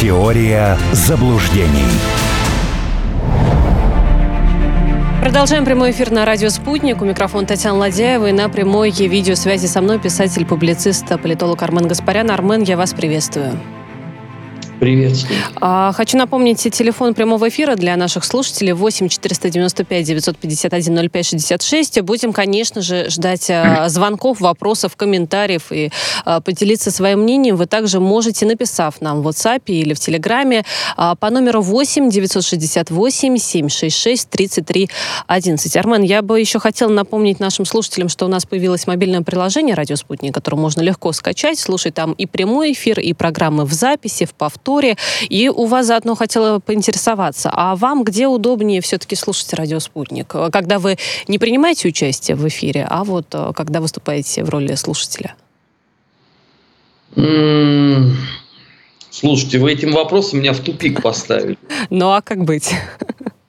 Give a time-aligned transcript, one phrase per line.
[0.00, 1.84] Теория заблуждений.
[5.20, 7.02] Продолжаем прямой эфир на радио «Спутник».
[7.02, 12.30] У микрофона Татьяна Ладяева и на прямой видеосвязи со мной писатель-публицист, политолог Армен Гаспарян.
[12.30, 13.60] Армен, я вас приветствую.
[14.80, 15.38] Приветствую.
[15.60, 22.00] А, хочу напомнить телефон прямого эфира для наших слушателей 8 495 951 05 66.
[22.00, 25.90] Будем, конечно же, ждать а, звонков, вопросов, комментариев и
[26.24, 27.56] а, поделиться своим мнением.
[27.56, 30.64] Вы также можете, написав нам в WhatsApp или в Телеграме
[30.96, 34.88] а, по номеру 8 968 766 33
[35.26, 35.76] 11.
[35.76, 39.96] Армен, я бы еще хотела напомнить нашим слушателям, что у нас появилось мобильное приложение «Радио
[39.96, 44.32] Спутник», которое можно легко скачать, слушать там и прямой эфир, и программы в записи, в
[44.32, 44.96] повторе повторе.
[45.28, 50.28] И у вас заодно хотела поинтересоваться, а вам где удобнее все-таки слушать радио «Спутник»?
[50.52, 50.96] Когда вы
[51.28, 55.34] не принимаете участие в эфире, а вот э, когда выступаете в роли слушателя?
[59.10, 61.58] Слушайте, вы этим вопросом меня в тупик поставили.
[61.90, 62.72] Ну а как быть?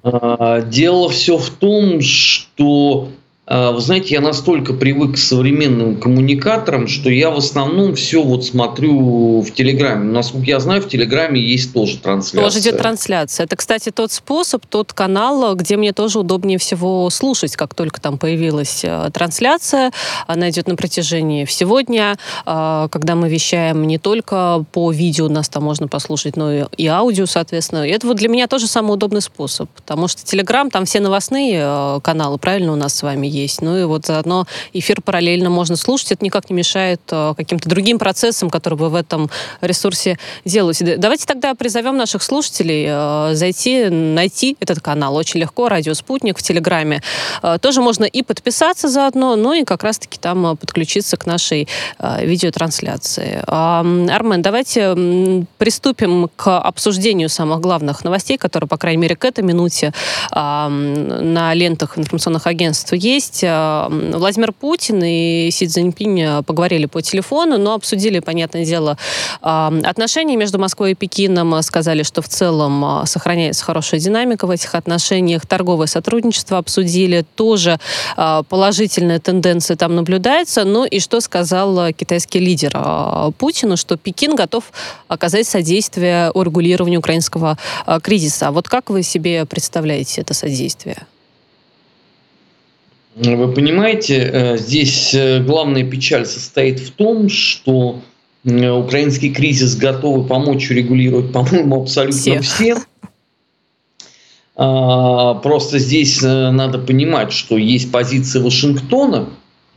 [0.04, 3.10] А, дело все в том, что
[3.48, 9.42] вы знаете, я настолько привык к современным коммуникаторам, что я в основном все вот смотрю
[9.42, 10.12] в Телеграме.
[10.12, 12.44] Насколько я знаю, в Телеграме есть тоже трансляция.
[12.44, 13.46] Тоже идет трансляция.
[13.46, 18.18] Это, кстати, тот способ, тот канал, где мне тоже удобнее всего слушать, как только там
[18.18, 19.92] появилась э, трансляция.
[20.28, 22.18] Она идет на протяжении всего дня.
[22.46, 27.26] А, когда мы вещаем не только по видео, нас там можно послушать, но и аудио,
[27.26, 27.88] соответственно.
[27.88, 31.60] И это вот для меня тоже самый удобный способ, потому что Телеграм, там все новостные
[31.64, 33.62] э, каналы, правильно, у нас с вами есть.
[33.62, 36.12] Ну и вот заодно эфир параллельно можно слушать.
[36.12, 39.30] Это никак не мешает э, каким-то другим процессам, которые вы в этом
[39.62, 40.98] ресурсе делаете.
[40.98, 45.16] Давайте тогда призовем наших слушателей э, зайти, найти этот канал.
[45.16, 45.70] Очень легко.
[45.70, 47.02] Радио «Спутник» в Телеграме.
[47.42, 51.68] Э, тоже можно и подписаться заодно, но и как раз-таки там подключиться к нашей
[52.00, 53.44] видеотрансляции.
[53.48, 59.94] Армен, давайте приступим к обсуждению самых главных новостей, которые, по крайней мере, к этой минуте
[60.32, 63.44] на лентах информационных агентств есть есть.
[63.44, 68.98] Э, Владимир Путин и Си Цзиньпинь э, поговорили по телефону, но обсудили, понятное дело,
[69.42, 71.62] э, отношения между Москвой и Пекином.
[71.62, 75.46] Сказали, что в целом сохраняется хорошая динамика в этих отношениях.
[75.46, 77.26] Торговое сотрудничество обсудили.
[77.36, 77.80] Тоже
[78.50, 80.64] положительная тенденция там наблюдается.
[80.64, 82.72] Ну и что сказал китайский лидер
[83.38, 84.64] Путину, что Пекин готов
[85.08, 87.58] оказать содействие урегулированию украинского
[88.02, 88.52] кризиса.
[88.52, 91.06] Вот как вы себе представляете это содействие?
[93.16, 98.00] Вы понимаете, э, здесь э, главная печаль состоит в том, что
[98.44, 102.42] украинский кризис готовы помочь урегулировать, по-моему, абсолютно все.
[102.42, 102.78] все.
[104.56, 109.30] А, просто здесь э, надо понимать, что есть позиция Вашингтона,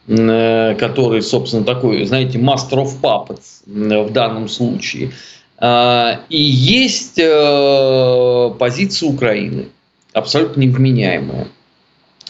[0.06, 5.12] который, собственно, такой, знаете, master of puppets в данном случае.
[5.56, 7.18] А, и есть
[8.58, 9.68] позиция Украины,
[10.12, 11.48] абсолютно невменяемая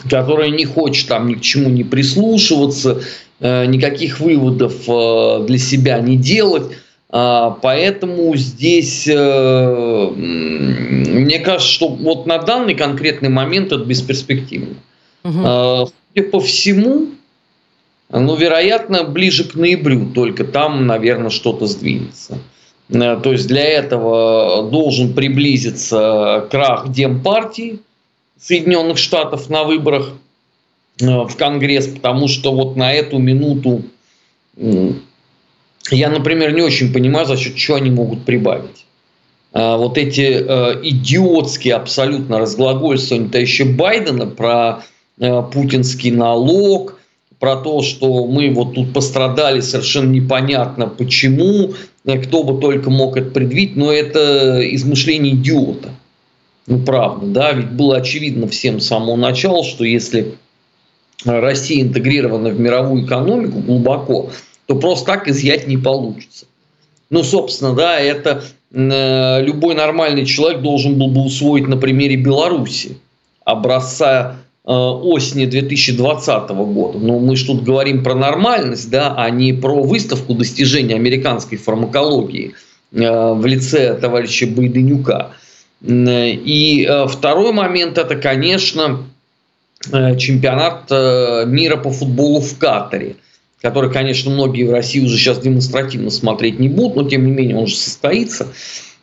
[0.08, 3.02] которая не хочет там ни к чему не прислушиваться,
[3.40, 6.76] э, никаких выводов э, для себя не делать.
[7.10, 14.74] А, поэтому здесь, э, мне кажется, что вот на данный конкретный момент это бесперспективно.
[15.22, 15.90] Угу.
[16.12, 17.06] Судя по всему,
[18.10, 22.38] ну, вероятно, ближе к ноябрю, только там, наверное, что-то сдвинется.
[22.90, 27.78] То есть для этого должен приблизиться крах Демпартии,
[28.46, 30.12] Соединенных Штатов на выборах
[31.00, 33.82] э, в Конгресс, потому что вот на эту минуту
[35.90, 38.84] я, например, не очень понимаю, за счет чего они могут прибавить.
[39.52, 44.84] А вот эти э, идиотские абсолютно разглагольствования еще Байдена про
[45.18, 46.98] э, путинский налог,
[47.38, 53.30] про то, что мы вот тут пострадали совершенно непонятно почему, кто бы только мог это
[53.30, 55.90] предвидеть, но это измышление идиота.
[56.66, 60.34] Ну, правда, да, ведь было очевидно всем с самого начала, что если
[61.24, 64.30] Россия интегрирована в мировую экономику глубоко,
[64.66, 66.46] то просто так изъять не получится.
[67.10, 68.42] Ну, собственно, да, это
[68.72, 72.98] э, любой нормальный человек должен был бы усвоить на примере Беларуси,
[73.44, 74.36] образца
[74.66, 76.98] э, осени 2020 года.
[76.98, 82.54] Но мы же тут говорим про нормальность, да, а не про выставку достижений американской фармакологии
[82.92, 85.32] э, в лице товарища Байденюка.
[85.86, 89.04] И э, второй момент это, конечно,
[89.92, 93.16] э, чемпионат э, мира по футболу в Катаре,
[93.60, 97.56] который, конечно, многие в России уже сейчас демонстративно смотреть не будут, но тем не менее
[97.56, 98.48] он же состоится.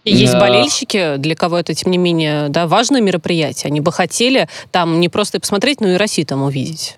[0.04, 3.70] И есть болельщики, для кого это, тем не менее, да, важное мероприятие.
[3.70, 6.98] Они бы хотели там не просто посмотреть, но и Россию там увидеть.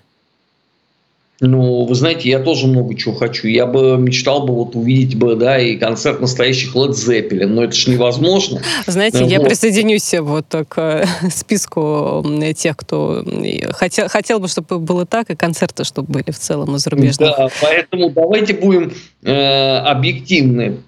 [1.40, 3.48] Ну, вы знаете, я тоже много чего хочу.
[3.48, 7.74] Я бы мечтал бы вот увидеть бы, да, и концерт настоящих Led Zeppelin, но это
[7.74, 8.62] же невозможно.
[8.86, 9.30] Знаете, вот.
[9.30, 12.24] я присоединюсь вот к списку
[12.56, 13.24] тех, кто
[13.72, 17.18] хотел, хотел бы, чтобы было так, и концерты, чтобы были в целом и зарубежных.
[17.18, 18.92] Да, поэтому давайте будем
[19.24, 20.82] э, объективны.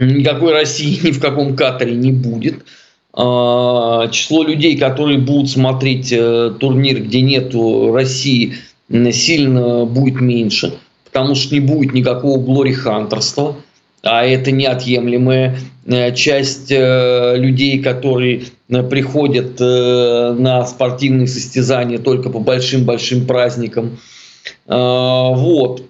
[0.00, 2.64] Никакой России ни в каком Катаре не будет.
[3.16, 8.56] Э, число людей, которые будут смотреть э, турнир, где нету России–
[9.12, 10.74] сильно будет меньше,
[11.04, 13.56] потому что не будет никакого глори-хантерства,
[14.02, 22.40] а это неотъемлемая э, часть э, людей, которые э, приходят на спортивные состязания только по
[22.40, 23.98] большим-большим праздникам.
[24.66, 25.84] Вот.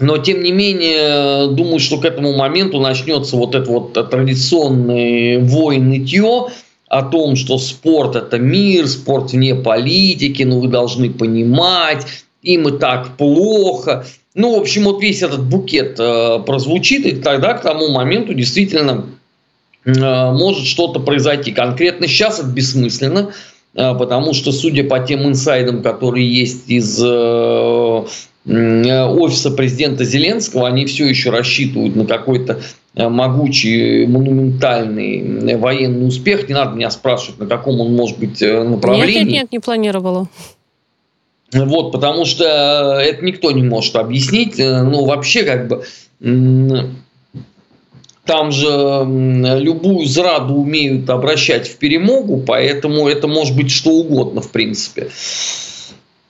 [0.00, 6.48] Но, тем не менее, думаю, что к этому моменту начнется вот это вот традиционное войн-нытье
[6.94, 12.06] о том, что спорт– это мир, спорт вне политики, ну вы должны понимать,
[12.42, 14.06] им и так плохо.
[14.34, 19.06] Ну, в общем, вот весь этот букет э, прозвучит, и тогда к тому моменту действительно
[19.84, 21.50] э, может что-то произойти.
[21.50, 23.32] Конкретно сейчас это бессмысленно,
[23.74, 28.04] э, потому что, судя по тем инсайдам, которые есть из э,
[28.46, 32.60] э, офиса президента Зеленского, они все еще рассчитывают на какой-то
[32.96, 36.48] могучий, монументальный военный успех.
[36.48, 39.14] Не надо меня спрашивать, на каком он может быть направлении.
[39.14, 40.28] Нет, нет, нет, не планировала.
[41.54, 44.58] Вот, потому что э, это никто не может объяснить.
[44.58, 45.84] Э, ну, вообще, как бы,
[48.24, 49.04] там же
[49.60, 55.10] любую зраду умеют обращать в перемогу, поэтому это может быть что угодно, в принципе.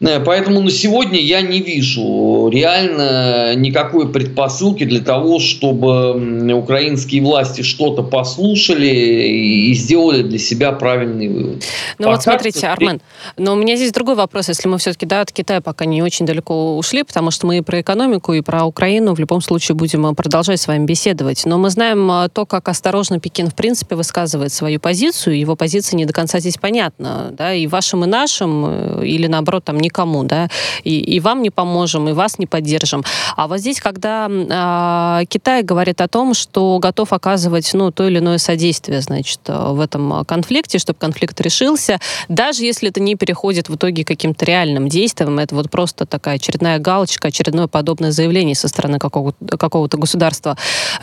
[0.06, 7.62] Э, поэтому на сегодня я не вижу реально никакой предпосылки для того, чтобы украинские власти
[7.62, 11.64] что-то послушали и сделали для себя правильный вывод.
[11.98, 12.72] Ну вот смотрите, что...
[12.72, 13.00] Армен,
[13.36, 16.26] но у меня здесь другой вопрос, если мы все-таки да, от Китая пока не очень
[16.26, 20.06] далеко ушли, потому что мы и про экономику, и про Украину в любом случае будем
[20.06, 21.44] э, продолжать с вами беседовать.
[21.46, 25.96] Но мы знаем э, то, как осторожно Пекин в принципе высказывает свою позицию, его позиция
[25.96, 30.48] не до конца здесь понятна, да, и вашим, и нашим, или наоборот, там, никому, да,
[30.82, 33.04] и, и вам не поможем, и вас не поддержим.
[33.36, 38.18] А вот здесь, когда э, Китай говорит о том, что готов оказывать, ну, то или
[38.18, 43.76] иное содействие, значит, в этом конфликте, чтобы конфликт решился, даже если это не переходит в
[43.76, 48.98] итоге каким-то реальным действием, это вот просто такая очередная галочка, очередное подобное заявление со стороны
[48.98, 50.56] какого-то, какого-то государства.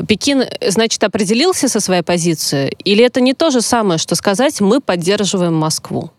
[0.08, 4.82] Пекин, значит, определился со своей позицией, или это не то же самое, что сказать, мы
[4.82, 6.12] поддерживаем Москву?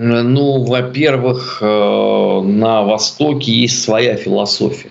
[0.00, 4.90] Ну, во-первых, э, на Востоке есть своя философия.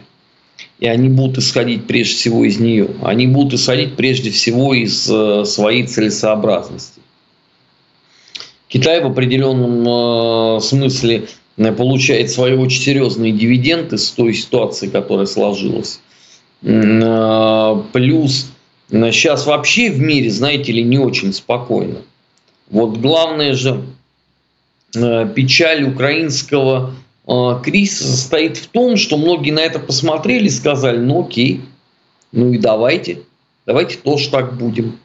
[0.80, 2.90] И они будут исходить прежде всего из нее.
[3.02, 7.00] Они будут исходить прежде всего из э, своей целесообразности.
[8.68, 16.02] Китай в определенном э, смысле получает свои очень серьезные дивиденды с той ситуации, которая сложилась.
[16.62, 18.52] Плюс
[18.92, 22.00] сейчас вообще в мире, знаете ли, не очень спокойно.
[22.70, 23.86] Вот главное же
[24.94, 26.94] печаль украинского
[27.28, 31.62] э, кризиса состоит в том, что многие на это посмотрели и сказали, ну окей,
[32.32, 33.24] ну и давайте,
[33.66, 35.00] давайте тоже так будем.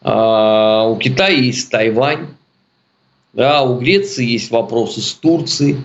[0.00, 2.28] А, у Китая есть Тайвань,
[3.32, 5.78] да, у Греции есть вопросы с Турцией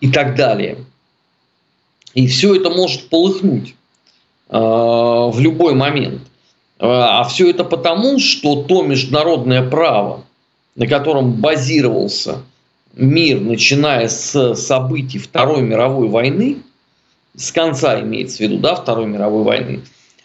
[0.00, 0.76] и так далее.
[2.12, 3.74] И все это может полыхнуть
[4.50, 6.22] э, в любой момент.
[6.78, 10.24] А все это потому, что то международное право,
[10.74, 12.42] на котором базировался
[12.96, 16.58] мир, начиная с событий Второй мировой войны,
[17.36, 19.80] с конца имеется в виду, да, Второй мировой войны,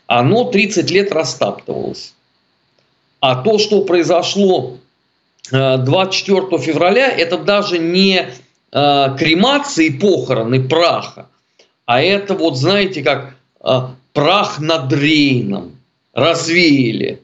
[0.08, 2.14] оно 30 лет растаптывалось.
[3.20, 4.78] А то, что произошло
[5.52, 8.28] 24 э, февраля, это даже не
[8.72, 11.28] э, кремация и похороны праха,
[11.86, 13.80] а это вот, знаете, как э,
[14.14, 15.78] прах над Рейном
[16.14, 17.22] развеяли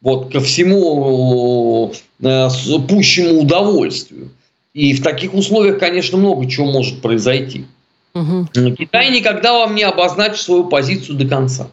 [0.00, 4.30] вот ко всему пущему удовольствию.
[4.74, 7.66] И в таких условиях, конечно, много чего может произойти.
[8.14, 8.48] Угу.
[8.76, 11.68] Китай никогда вам не обозначит свою позицию до конца.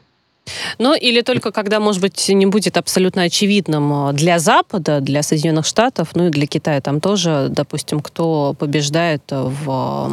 [0.79, 5.65] Ну, или только когда, может быть, не будет абсолютно очевидным э, для Запада, для Соединенных
[5.65, 10.11] Штатов, ну и для Китая там тоже, допустим, кто побеждает в,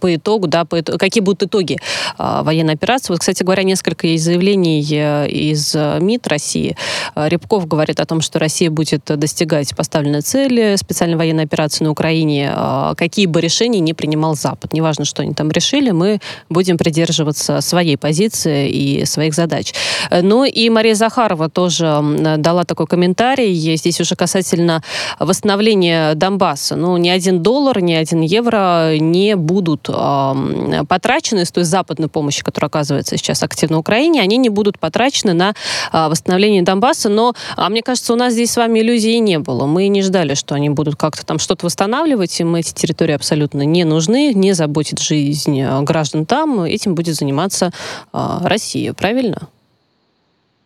[0.00, 1.78] по итогу, да, по итогу, какие будут итоги
[2.18, 3.12] а, военной операции.
[3.12, 6.76] Вот, кстати говоря, несколько есть заявлений э, из МИД России.
[7.14, 11.90] Э, Рябков говорит о том, что Россия будет достигать поставленной цели специальной военной операции на
[11.90, 12.52] Украине,
[12.96, 14.72] какие бы решения не принимал Запад.
[14.72, 19.51] Неважно, что они там решили, мы будем придерживаться своей позиции и своих задач.
[19.52, 19.74] Задач.
[20.10, 22.00] Ну и Мария Захарова тоже
[22.38, 24.82] дала такой комментарий, здесь уже касательно
[25.18, 26.76] восстановления Донбасса.
[26.76, 32.42] Ну, ни один доллар, ни один евро не будут э, потрачены с той западной помощи,
[32.42, 35.50] которая оказывается сейчас активно Украине, они не будут потрачены на
[35.92, 37.08] э, восстановление Донбасса.
[37.08, 39.66] Но, а мне кажется, у нас здесь с вами иллюзий не было.
[39.66, 43.84] Мы не ждали, что они будут как-то там что-то восстанавливать, им эти территории абсолютно не
[43.84, 47.70] нужны, не заботит жизнь а, граждан там, этим будет заниматься
[48.12, 49.41] э, Россия, правильно?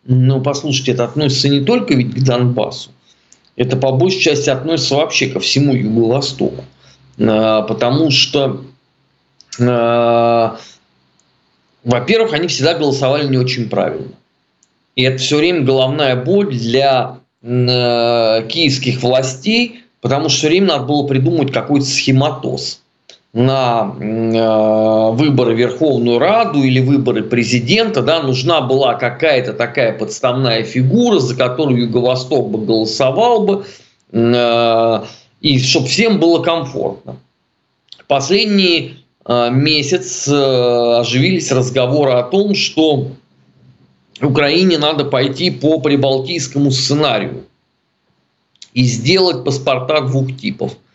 [0.07, 2.91] Ну, послушайте, это относится не только ведь к Донбассу,
[3.57, 6.63] это по большей части относится вообще ко всему Юго-Востоку.
[7.19, 8.63] А, потому что,
[9.59, 10.57] а,
[11.83, 14.13] во-первых, они всегда голосовали не очень правильно.
[14.95, 20.85] И это все время головная боль для а, киевских властей, потому что все время надо
[20.85, 22.81] было придумать какой-то схематоз
[23.37, 31.19] на э, выборы Верховную Раду или выборы президента, да, нужна была какая-то такая подставная фигура,
[31.19, 33.65] за которую Юго-Восток бы голосовал бы,
[34.11, 35.03] э,
[35.41, 37.17] и чтобы всем было комфортно.
[38.07, 43.09] Последний э, месяц э, оживились разговоры о том, что
[44.19, 47.43] Украине надо пойти по прибалтийскому сценарию
[48.73, 50.75] и сделать паспорта двух типов–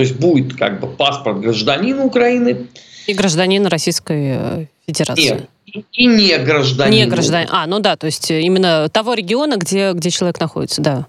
[0.00, 2.68] то есть будет как бы паспорт гражданина Украины.
[3.06, 5.46] И гражданина Российской э, Федерации.
[5.74, 6.94] Нет, и не гражданин.
[6.94, 7.50] Не гражданин.
[7.52, 11.06] А, ну да, то есть именно того региона, где, где человек находится, да.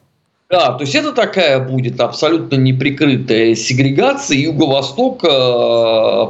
[0.49, 5.27] Да, то есть это такая будет абсолютно неприкрытая сегрегация, Юго-Восток э,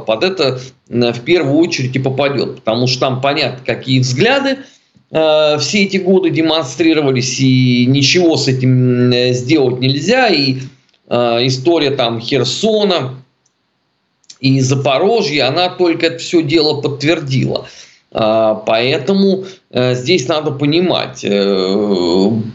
[0.06, 4.58] под это э, в первую очередь и попадет, потому что там понятно, какие взгляды
[5.10, 10.71] все эти годы демонстрировались, и ничего с этим сделать нельзя, и Э,
[11.12, 13.16] история там Херсона
[14.40, 17.66] и Запорожья, она только это все дело подтвердила.
[18.12, 21.24] Э, поэтому э, здесь надо понимать,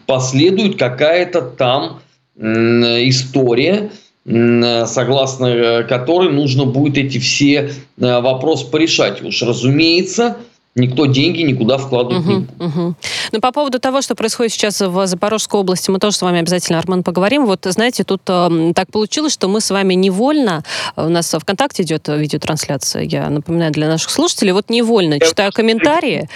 [0.05, 2.01] последует какая-то там
[2.39, 3.89] история,
[4.23, 9.23] согласно которой нужно будет эти все вопросы порешать.
[9.23, 10.37] Уж разумеется,
[10.77, 12.61] никто деньги никуда вкладывать угу, не будет.
[12.61, 12.95] Угу.
[13.33, 16.79] Ну, по поводу того, что происходит сейчас в Запорожской области, мы тоже с вами обязательно,
[16.79, 17.45] Арман, поговорим.
[17.45, 20.63] Вот, знаете, тут э, так получилось, что мы с вами невольно,
[20.95, 26.29] у нас ВКонтакте идет видеотрансляция, я напоминаю для наших слушателей, вот невольно, я читаю комментарии.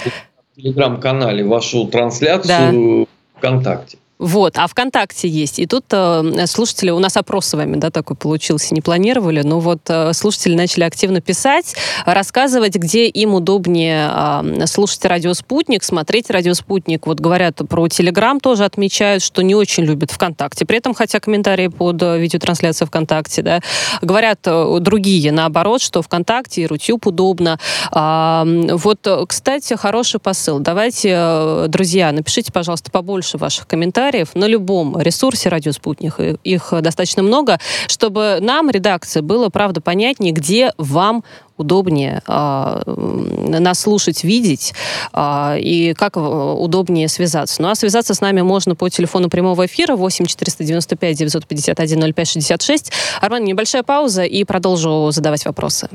[0.54, 3.40] В телеграм-канале вашу трансляцию да.
[3.40, 3.98] ВКонтакте.
[4.22, 5.58] Вот, а ВКонтакте есть.
[5.58, 9.60] И тут э, слушатели, у нас опрос с вами, да, такой получился, не планировали, но
[9.60, 11.76] вот э, слушатели начали активно писать,
[12.06, 17.08] рассказывать, где им удобнее э, слушать радио «Спутник», смотреть радио «Спутник».
[17.08, 20.68] Вот говорят про Телеграм, тоже отмечают, что не очень любят ВКонтакте.
[20.68, 23.60] При этом, хотя комментарии под э, видеотрансляцией ВКонтакте, да,
[24.04, 27.58] говорят э, другие, наоборот, что ВКонтакте и Рутюб удобно.
[27.90, 30.60] А, вот, кстати, хороший посыл.
[30.60, 36.74] Давайте, э, друзья, напишите, пожалуйста, побольше ваших комментариев, комментариев на любом ресурсе «Радио Спутник», их
[36.82, 41.24] достаточно много, чтобы нам, редакции, было, правда, понятнее, где вам
[41.58, 42.82] удобнее э,
[43.60, 44.74] нас слушать, видеть,
[45.14, 47.62] э, и как удобнее связаться.
[47.62, 52.92] Ну а связаться с нами можно по телефону прямого эфира 8 495 951 05 66.
[53.22, 55.90] Арман, небольшая пауза и продолжу задавать вопросы.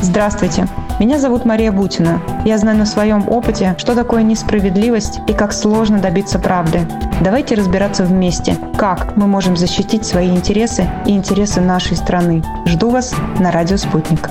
[0.00, 0.68] Здравствуйте.
[1.00, 2.22] Меня зовут Мария Бутина.
[2.44, 6.86] Я знаю на своем опыте, что такое несправедливость и как сложно добиться правды.
[7.20, 12.44] Давайте разбираться вместе, как мы можем защитить свои интересы и интересы нашей страны.
[12.66, 14.30] Жду вас на радио «Спутник».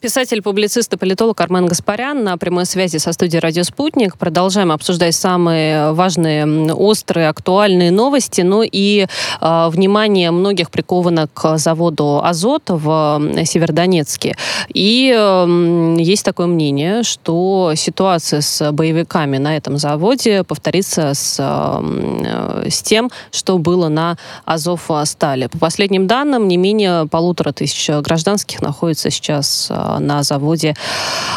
[0.00, 4.16] Писатель, публицист и политолог Армен Гаспарян на прямой связи со студией «Радио Спутник».
[4.16, 8.40] Продолжаем обсуждать самые важные, острые, актуальные новости.
[8.40, 9.06] Ну и
[9.40, 14.38] э, внимание многих приковано к заводу «Азот» в Северодонецке.
[14.72, 22.70] И э, есть такое мнение, что ситуация с боевиками на этом заводе повторится с, э,
[22.70, 24.16] с тем, что было на
[24.46, 25.50] Азов-Стале.
[25.50, 30.74] По последним данным, не менее полутора тысяч гражданских находится сейчас на заводе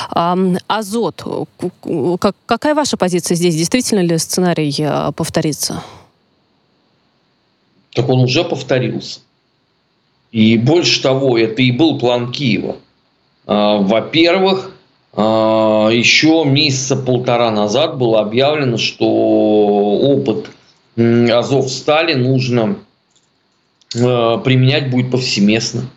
[0.09, 1.23] «Азот».
[2.45, 3.55] Какая ваша позиция здесь?
[3.55, 5.83] Действительно ли сценарий э, повторится?
[7.93, 9.19] Так он уже повторился.
[10.31, 12.77] И больше того, это и был план Киева.
[13.45, 14.71] А, во-первых,
[15.13, 20.49] а, еще месяца полтора назад было объявлено, что опыт
[20.95, 22.77] Азов Стали нужно
[23.95, 25.89] э, применять будет повсеместно.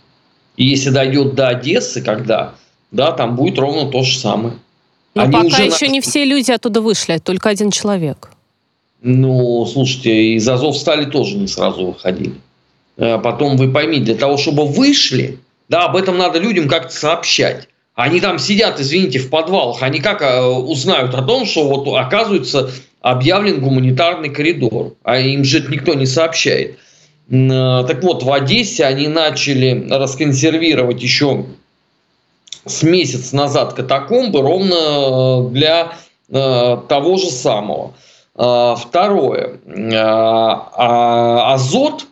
[0.57, 2.55] И если дойдет до Одессы, когда,
[2.91, 4.55] да, там будет ровно то же самое.
[5.15, 5.93] Но Они пока уже еще на...
[5.93, 8.31] не все люди оттуда вышли, только один человек.
[9.03, 12.35] Ну, слушайте, из Азов стали тоже не сразу выходили.
[12.97, 17.69] потом вы поймите, для того, чтобы вышли, да, об этом надо людям как-то сообщать.
[17.95, 19.83] Они там сидят, извините, в подвалах.
[19.83, 20.23] Они как
[20.67, 22.71] узнают о том, что вот оказывается
[23.01, 26.79] объявлен гуманитарный коридор, а им же это никто не сообщает.
[27.28, 31.47] Так вот, в Одессе они начали расконсервировать еще
[32.66, 35.92] с месяц назад катакомбы ровно для
[36.28, 37.95] э, того же самого.
[38.37, 39.59] Э, второе.
[39.66, 39.92] Э,
[41.52, 42.06] азот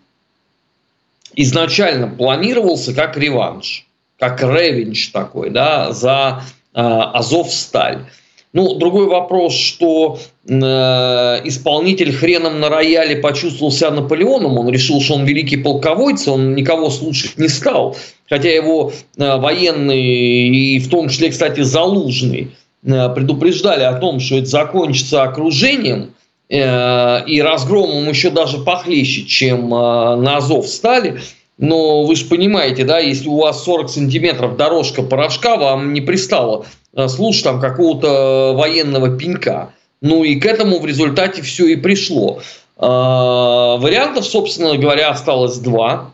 [1.35, 3.87] изначально планировался как реванш,
[4.19, 6.43] как ревенж такой, да, за
[6.73, 8.07] Азов сталь.
[8.55, 15.15] Ну, другой вопрос, что э, исполнитель хреном на рояле почувствовал себя Наполеоном, он решил, что
[15.15, 17.97] он великий полководец, он никого слушать не стал.
[18.31, 22.53] Хотя его э, военные, и в том числе, кстати, Залужный,
[22.85, 26.15] э, предупреждали о том, что это закончится окружением
[26.49, 31.21] э, и разгромом еще даже похлеще, чем э, на Азов стали.
[31.59, 36.67] Но вы же понимаете, да, если у вас 40 сантиметров дорожка порошка, вам не пристало
[36.97, 39.73] Э, слушать там какого-то военного пенька.
[40.01, 42.41] Ну и к этому в результате все и пришло.
[42.77, 46.13] Э, вариантов, собственно говоря, осталось два.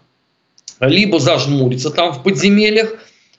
[0.80, 2.96] Либо зажмуриться там в подземельях э,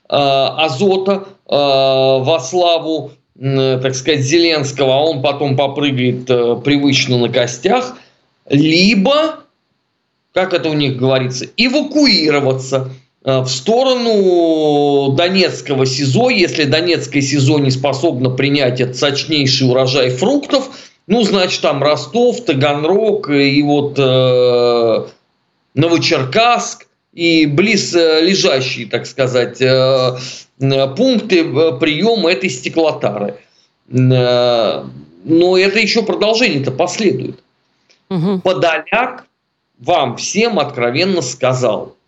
[0.09, 6.25] Азота во славу, так сказать, Зеленского, а он потом попрыгает
[6.63, 7.97] привычно на костях.
[8.47, 9.39] Либо,
[10.33, 17.69] как это у них говорится, эвакуироваться– Э, в сторону Донецкого СИЗО, если Донецкое СИЗО не
[17.69, 20.69] способно принять этот сочнейший урожай фруктов,
[21.05, 25.05] ну, значит, там Ростов, Таганрог и вот э,
[25.75, 30.17] Новочеркасск и близ э, лежащие, так сказать, э,
[30.59, 31.43] э пункты
[31.79, 33.35] приема этой стеклотары.
[33.91, 34.83] Э,
[35.23, 37.39] но это еще продолжение-то последует.
[38.09, 38.39] Угу.
[38.39, 39.25] Подоляк
[39.79, 41.95] вам всем откровенно сказал–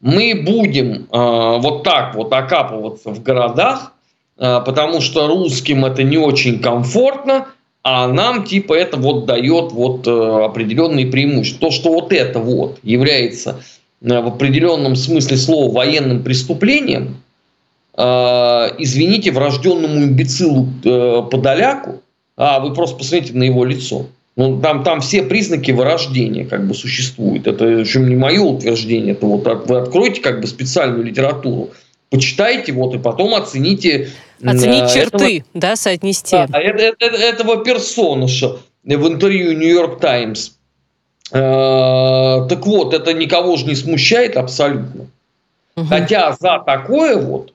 [0.00, 3.92] мы будем э, вот так вот окапываться в городах,
[4.38, 7.48] э, потому что русским это не очень комфортно,
[7.82, 11.68] а нам типа это вот дает вот э, определенные преимущества.
[11.68, 13.60] То, что вот это вот является
[14.00, 17.16] э, в определенном смысле слова военным преступлением,
[17.96, 18.02] э,
[18.78, 22.02] извините, врожденному имбецилу э, Подоляку,
[22.36, 24.06] а вы просто посмотрите на его лицо–
[24.38, 27.48] ну, там, там все признаки вырождения как бы существуют.
[27.48, 29.14] Это причем не мое утверждение.
[29.14, 31.70] Это вот вы откроете как бы специальную литературу,
[32.08, 34.10] почитайте вот и потом оцените.
[34.40, 36.36] Оценить э, черты, этого, да, соотнести.
[36.36, 40.52] Да, это, это, этого персонажа в интервью Нью-Йорк Таймс.
[41.32, 45.08] Э, так вот, это никого же не смущает абсолютно.
[45.74, 45.86] Угу.
[45.86, 47.52] Хотя за такое вот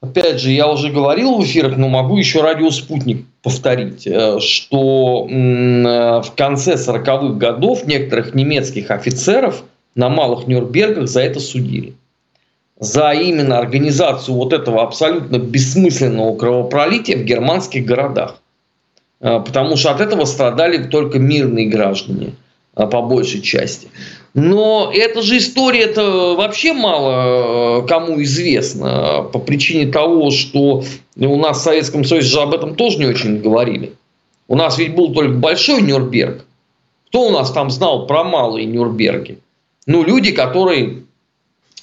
[0.00, 6.22] Опять же, я уже говорил в эфирах, но могу еще радиоспутник повторить, э, что э,
[6.22, 11.94] в конце 40-х годов некоторых немецких офицеров на малых Нюрнбергах за это судили.
[12.78, 18.36] За именно организацию вот этого абсолютно бессмысленного кровопролития в германских городах.
[19.20, 22.34] Э, потому что от этого страдали только мирные граждане
[22.74, 23.88] по большей части.
[24.34, 30.82] Но эта же история-то вообще мало э, кому известна по причине того, что
[31.16, 33.92] у нас в Советском Союзе же об этом тоже не очень говорили.
[34.48, 36.46] У нас ведь был только большой Нюрнберг.
[37.08, 39.38] Кто у нас там знал про малые Нюрнберги?
[39.86, 41.02] Ну, люди, которые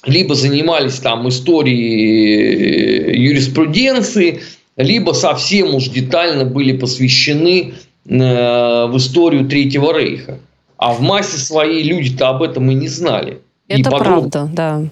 [0.04, 4.40] либо занимались там историей э, юриспруденции,
[4.76, 7.74] либо совсем уж детально были посвящены
[8.06, 10.40] э, в историю Третьего Рейха.
[10.80, 13.42] А в массе своей люди-то об этом и не знали.
[13.68, 14.82] Это и правда, да.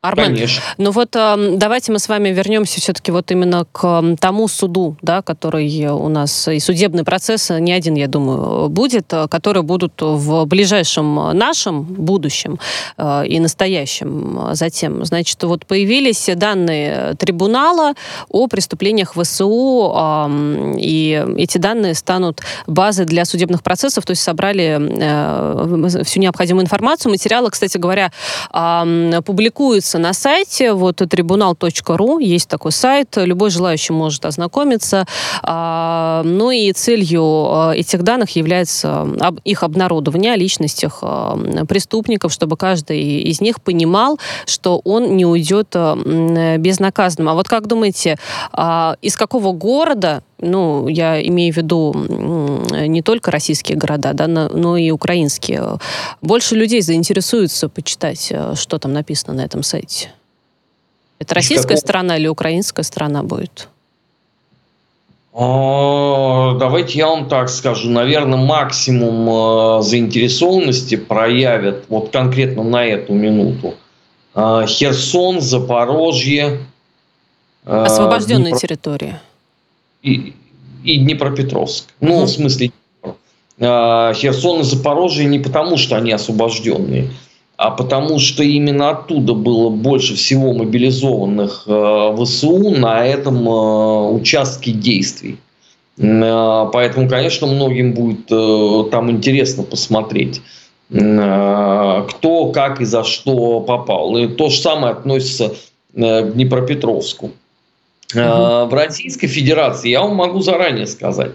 [0.00, 0.62] Армен, Конечно.
[0.76, 5.86] ну вот давайте мы с вами вернемся все-таки вот именно к тому суду, да, который
[5.88, 11.36] у нас, и судебный процесс, не один, я думаю, будет, э, которые будут в ближайшем
[11.36, 12.60] нашем будущем
[12.96, 15.04] э, и настоящем затем.
[15.04, 17.94] Значит, вот появились данные трибунала
[18.28, 19.92] о преступлениях ВСУ,
[20.78, 27.10] и эти данные станут базой для судебных процессов, то есть собрали э, всю необходимую информацию.
[27.10, 28.12] Материалы, кстати говоря,
[29.22, 35.06] публикуются находится на сайте, вот трибунал.ру, есть такой сайт, любой желающий может ознакомиться.
[35.42, 39.06] А, ну и целью а, этих данных является
[39.44, 41.36] их обнародование о личностях а,
[41.68, 45.74] преступников, чтобы каждый из них понимал, что он не уйдет
[46.58, 47.28] безнаказанным.
[47.28, 48.16] А вот как думаете,
[49.02, 51.94] из какого города ну, я имею в виду
[52.70, 55.78] не только российские города, да, но и украинские.
[56.22, 60.10] Больше людей заинтересуются почитать, э, что там написано на этом сайте.
[61.18, 61.80] Это российская Какого?
[61.80, 63.68] сторона или украинская сторона будет?
[65.34, 67.90] Давайте я вам так скажу.
[67.90, 73.74] Наверное, максимум заинтересованности проявят вот конкретно на эту минуту.
[74.34, 76.58] Херсон, Запорожье.
[77.64, 78.60] Освобожденные Днепр...
[78.60, 79.16] территории.
[80.02, 80.34] И,
[80.84, 81.86] и Днепропетровск.
[82.00, 82.24] Ну, угу.
[82.24, 82.70] в смысле,
[83.58, 87.10] Херсон и Запорожье не потому, что они освобожденные,
[87.56, 94.70] а потому что именно оттуда было больше всего мобилизованных э, ВСУ на этом э, участке
[94.70, 95.38] действий.
[95.98, 98.26] Э, поэтому, конечно, многим будет
[98.90, 100.40] там интересно посмотреть,
[100.88, 104.16] кто, как и за что попал.
[104.16, 105.52] И то же самое относится
[105.92, 107.32] к Днепропетровску.
[108.14, 108.20] Угу.
[108.20, 111.32] В Российской Федерации, я вам могу заранее сказать,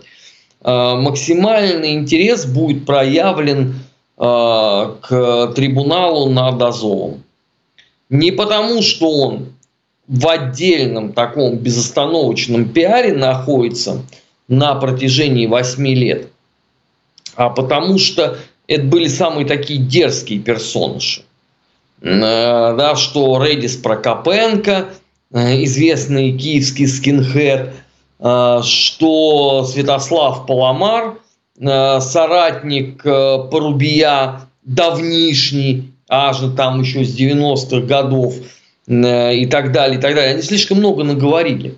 [0.63, 3.75] максимальный интерес будет проявлен
[4.15, 7.23] Э, к трибуналу над Азовом.
[8.09, 9.53] Не потому, что он
[10.07, 14.03] в отдельном таком безостановочном пиаре находится
[14.47, 16.27] на протяжении 8 лет,
[17.35, 21.23] а потому что это были самые такие дерзкие персонажи.
[22.01, 24.85] Э, да, что Редис Прокопенко, э,
[25.33, 27.73] известный киевский скинхед,
[28.19, 31.17] что Святослав Паламар,
[31.59, 38.35] Э, соратник э, Порубия давнишний, аж там еще с 90-х годов
[38.87, 40.33] э, и так далее, и так далее.
[40.33, 41.75] Они слишком много наговорили.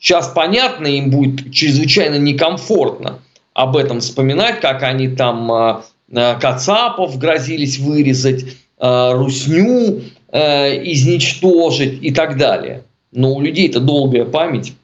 [0.00, 3.18] Сейчас, понятно, им будет чрезвычайно некомфортно
[3.52, 8.44] об этом вспоминать, как они там Кацапов грозились вырезать,
[8.78, 12.84] Русню изничтожить и так далее.
[13.12, 14.74] Но у людей это долгая память.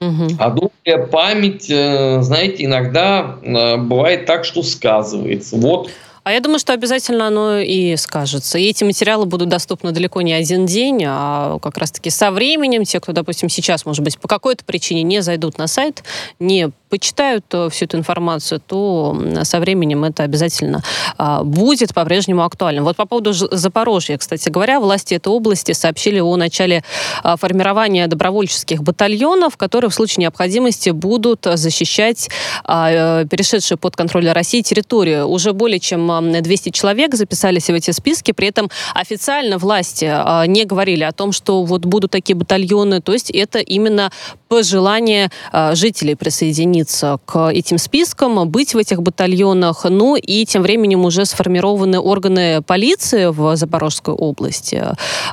[0.00, 0.28] Угу.
[0.38, 5.56] А долгая память, э, знаете, иногда э, бывает так, что сказывается.
[5.56, 5.90] Вот
[6.22, 8.58] а я думаю, что обязательно оно и скажется.
[8.58, 12.84] И эти материалы будут доступны далеко не один день, а как раз-таки со временем.
[12.84, 16.02] Те, кто, допустим, сейчас, может быть, по какой-то причине не зайдут на сайт,
[16.38, 20.82] не почитают э, всю эту информацию, то со временем это обязательно
[21.16, 22.84] а, будет по-прежнему актуальным.
[22.84, 26.82] Вот по поводу Запорожья, кстати говоря, власти этой области сообщили о начале
[27.22, 32.28] а, формирования добровольческих батальонов, которые в случае необходимости будут защищать
[32.64, 35.26] а, э, перешедшие под контроль России территорию.
[35.26, 40.06] Уже более чем 200 человек записались в эти списки, при этом официально власти
[40.48, 44.10] не говорили о том, что вот будут такие батальоны, то есть это именно
[44.50, 45.30] пожелание
[45.74, 49.84] жителей присоединиться к этим спискам, быть в этих батальонах.
[49.84, 54.84] Ну и тем временем уже сформированы органы полиции в Запорожской области.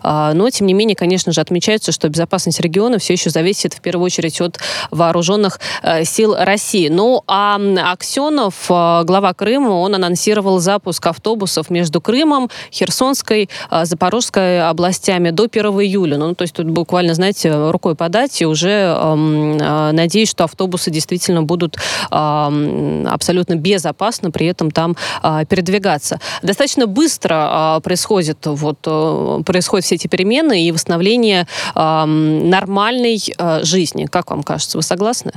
[0.04, 3.82] А, но, тем не менее, конечно же, отмечается, что безопасность региона все еще зависит в
[3.82, 4.60] первую очередь от
[4.92, 6.88] вооруженных э, сил России.
[6.88, 7.60] Ну а
[7.92, 13.50] Аксенов, глава Крыма, он анонсировал запуск автобусов между Крымом, Херсонской,
[13.82, 16.18] Запорожской областями до 1 июля.
[16.18, 21.78] Ну, то есть тут буквально, знаете, рукой подать, и уже надеюсь, что автобусы действительно будут
[22.10, 26.20] абсолютно безопасно при этом там а, передвигаться.
[26.44, 34.06] Достаточно быстро а, происходит, вот, э, происходят все эти перемены и восстановление нормальной а, жизни.
[34.06, 35.32] Как вам кажется, вы согласны?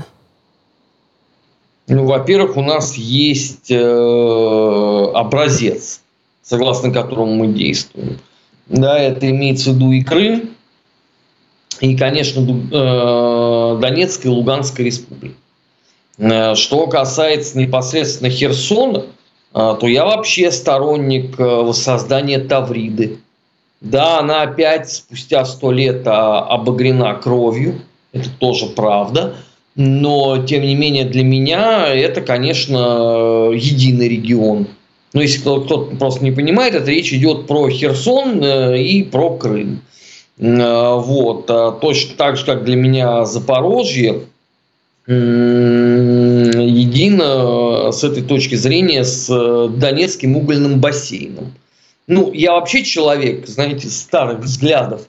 [1.88, 6.00] Ну, во-первых, у нас есть э, образец,
[6.42, 8.18] согласно которому мы действуем.
[8.68, 10.50] Да, это имеется в виду и Крым,
[11.78, 15.37] и, конечно, э, Донецкая и Луганская республика.
[16.18, 19.04] Э, что касается непосредственно Херсона,
[19.54, 23.18] э, то я вообще сторонник воссоздания Тавриды.
[23.80, 27.80] Да, она опять спустя сто лет а, обогрена кровью,
[28.12, 29.37] это тоже правда,
[29.74, 34.66] но тем не менее для меня это, конечно, единый регион.
[35.14, 39.80] Но если кто-то просто не понимает, это речь идет про Херсон и про Крым.
[40.40, 41.46] Вот.
[41.81, 44.22] Точно так же, как для меня Запорожье,
[46.61, 51.53] едино с этой точки зрения с э, Донецким угольным бассейном.
[52.07, 55.03] Ну, я вообще человек, знаете, старых взглядов,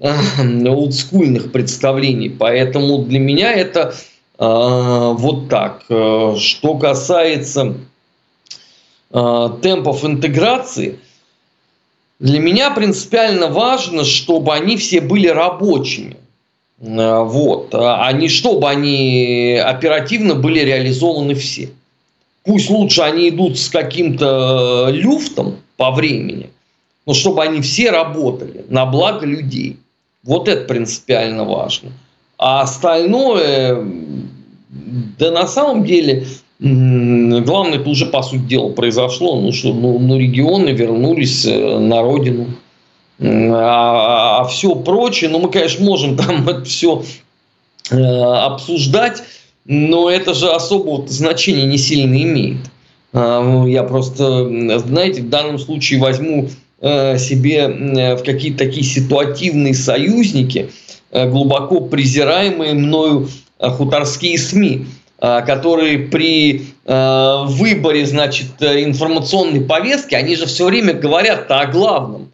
[0.00, 3.94] олдскульных представлений, поэтому для меня это
[4.38, 5.84] э, вот так.
[5.88, 7.74] Э, что касается
[9.12, 10.98] э, темпов интеграции,
[12.20, 16.16] для меня принципиально важно, чтобы они все были рабочими.
[16.80, 17.74] Э, вот.
[17.74, 21.70] А не чтобы они оперативно были реализованы все.
[22.44, 26.50] Пусть лучше они идут с каким-то э, люфтом по времени,
[27.06, 29.78] но чтобы они все работали на благо людей.
[30.22, 31.92] Вот это принципиально важно.
[32.36, 33.82] А остальное,
[34.68, 36.26] да на самом деле,
[36.60, 42.02] главное, это уже по сути дела произошло, ну что, ну, ну регионы вернулись э, на
[42.02, 42.48] родину.
[43.18, 47.02] А, а все прочее, ну мы, конечно, можем там это все
[47.90, 49.22] э, обсуждать,
[49.64, 52.58] но это же особого значения не сильно имеет.
[53.14, 54.44] А, ну, я просто,
[54.80, 56.50] знаете, в данном случае возьму
[56.82, 60.70] э, себе в какие-то такие ситуативные союзники,
[61.10, 64.86] э, глубоко презираемые мною хуторские СМИ,
[65.20, 72.32] которые при выборе, значит, информационной повестки, они же все время говорят о главном,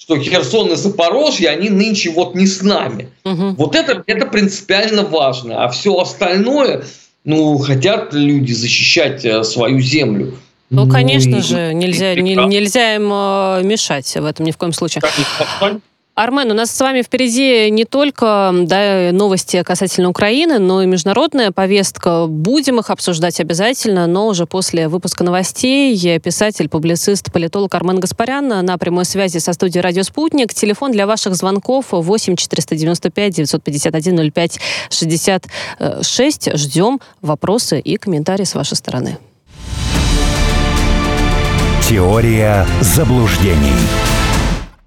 [0.00, 3.10] что Херсон и Запорожье, они нынче вот не с нами.
[3.24, 3.54] Угу.
[3.58, 5.62] Вот это, это принципиально важно.
[5.62, 6.84] А все остальное,
[7.24, 10.38] ну, хотят люди защищать э, свою землю.
[10.70, 14.56] Ну, ну конечно и, же, нельзя, не, нельзя им э, мешать в этом ни в
[14.56, 15.02] коем случае.
[16.16, 21.50] Армен, у нас с вами впереди не только да, новости касательно Украины, но и международная
[21.52, 22.26] повестка.
[22.26, 28.76] Будем их обсуждать обязательно, но уже после выпуска новостей писатель, публицист, политолог Армен Гаспарян на
[28.76, 30.52] прямой связи со студией «Радио Спутник».
[30.52, 36.56] Телефон для ваших звонков 8 495 951 05 66.
[36.58, 39.16] Ждем вопросы и комментарии с вашей стороны.
[41.88, 44.19] Теория заблуждений.